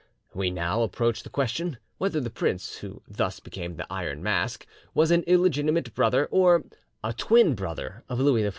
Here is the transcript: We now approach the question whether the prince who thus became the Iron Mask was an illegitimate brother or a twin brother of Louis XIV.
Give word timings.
We 0.33 0.49
now 0.49 0.81
approach 0.81 1.21
the 1.21 1.29
question 1.29 1.77
whether 1.99 2.19
the 2.19 2.31
prince 2.31 2.77
who 2.77 3.03
thus 3.07 3.39
became 3.39 3.75
the 3.75 3.85
Iron 3.93 4.23
Mask 4.23 4.65
was 4.95 5.11
an 5.11 5.21
illegitimate 5.27 5.93
brother 5.93 6.25
or 6.31 6.63
a 7.03 7.13
twin 7.13 7.53
brother 7.53 8.03
of 8.09 8.19
Louis 8.19 8.41
XIV. 8.41 8.49